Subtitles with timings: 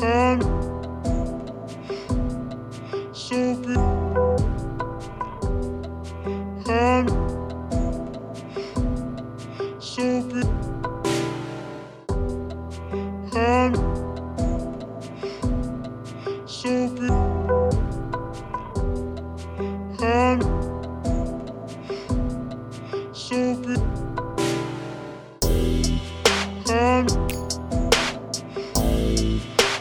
[0.00, 0.42] hand.
[3.12, 3.74] So be
[6.66, 7.10] hand.
[9.80, 10.42] So be
[13.34, 13.76] hand.
[16.46, 17.34] So be.
[23.12, 23.83] So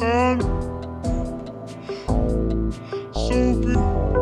[0.00, 0.40] time.
[3.12, 4.19] So.